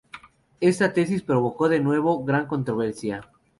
[0.61, 3.29] Esta tesis provocó de nuevo gran controversia.